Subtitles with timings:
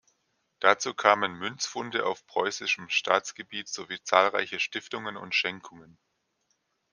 [0.61, 5.99] Dazu kamen Münzfunde auf preußischem Staatsgebiet sowie zahlreiche Stiftungen und Schenkungen.